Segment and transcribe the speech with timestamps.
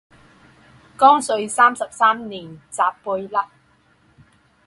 [0.97, 3.45] 光绪三十三年袭贝勒。